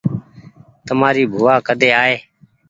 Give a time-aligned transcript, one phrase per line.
[0.85, 2.15] تمآري بووآ ڪۮي آئي